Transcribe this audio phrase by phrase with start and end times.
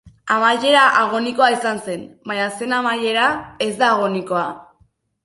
[0.35, 3.27] Amaiera agonikoa izan zen, baina zein amaiera
[3.67, 4.49] ez da agonikoa.